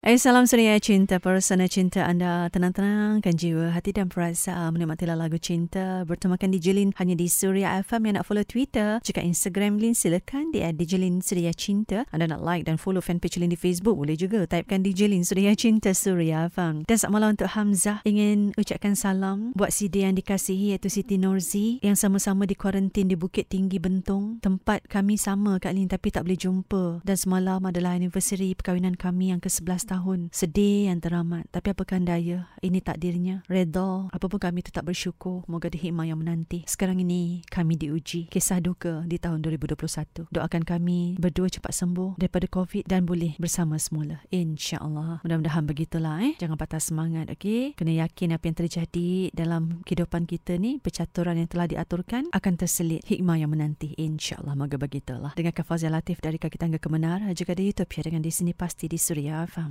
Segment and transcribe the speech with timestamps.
[0.00, 6.08] Eh, salam suria cinta, persona cinta anda tenang-tenangkan jiwa, hati dan perasaan menikmati lagu cinta
[6.08, 8.96] bertemakan DJ Lin hanya di Suria FM yang nak follow Twitter.
[9.04, 12.08] Jika Instagram Lin silakan di DJ Lin Suria Cinta.
[12.16, 14.48] Anda nak like dan follow fanpage Lin di Facebook boleh juga.
[14.48, 16.88] Typekan DJ Lin Suria Cinta Suria FM.
[16.88, 18.00] Dan selamat malam untuk Hamzah.
[18.08, 23.04] Ingin ucapkan salam buat si dia yang dikasihi iaitu Siti Norzi yang sama-sama di kuarantin
[23.04, 24.40] di Bukit Tinggi Bentong.
[24.40, 27.04] Tempat kami sama Kak Lin tapi tak boleh jumpa.
[27.04, 30.30] Dan semalam adalah anniversary perkahwinan kami yang ke-11 tahun.
[30.30, 31.50] Sedih yang teramat.
[31.50, 33.42] Tapi apakah daya, ini takdirnya.
[33.50, 35.42] Redha, apapun kami tetap bersyukur.
[35.50, 36.62] Moga dihikmah yang menanti.
[36.70, 38.30] Sekarang ini, kami diuji.
[38.30, 40.30] Kisah duka di tahun 2021.
[40.30, 44.22] Doakan kami berdua cepat sembuh daripada COVID dan boleh bersama semula.
[44.30, 45.26] InsyaAllah.
[45.26, 46.38] Mudah-mudahan begitulah eh.
[46.38, 47.74] Jangan patah semangat, okey?
[47.74, 53.02] Kena yakin apa yang terjadi dalam kehidupan kita ni, percaturan yang telah diaturkan akan terselit
[53.10, 53.98] hikmah yang menanti.
[53.98, 54.54] InsyaAllah.
[54.54, 55.34] Moga begitulah.
[55.34, 57.26] Dengan Kafazia Latif dari kaki tangga kemenar.
[57.34, 59.68] Juga di Utopia dengan di sini pasti di Suria Farm.